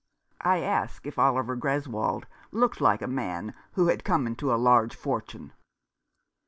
[0.41, 4.95] I asked if Oliver Greswold looked like a man who had come into a large
[4.95, 5.53] fortune.